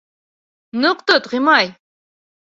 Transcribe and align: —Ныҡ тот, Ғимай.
—Ныҡ 0.85 1.03
тот, 1.11 1.29
Ғимай. 1.33 1.69